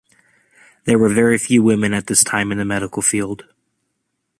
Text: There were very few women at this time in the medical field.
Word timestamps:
There 0.85 0.97
were 0.97 1.13
very 1.13 1.37
few 1.37 1.61
women 1.61 1.93
at 1.93 2.07
this 2.07 2.23
time 2.23 2.51
in 2.51 2.57
the 2.57 2.65
medical 2.65 3.03
field. 3.03 3.45